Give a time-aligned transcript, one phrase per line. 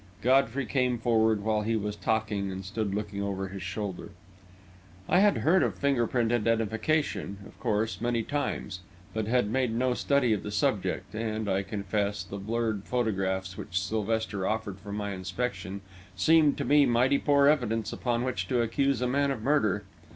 [0.23, 4.09] Godfrey came forward while he was talking and stood looking over his shoulder.
[5.07, 8.79] I had heard of finger print identification, of course, many times,
[9.13, 13.79] but had made no study of the subject, and, I confess, the blurred photographs which
[13.79, 15.81] Sylvester offered for my inspection
[16.15, 19.83] seemed to me mighty poor evidence upon which to accuse a man of murder.